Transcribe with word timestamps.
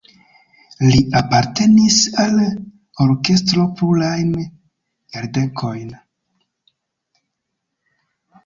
Li 0.85 1.01
apartenis 1.19 1.97
al 2.23 2.39
orkestro 3.05 3.67
plurajn 3.81 4.33
jardekojn. 4.47 5.95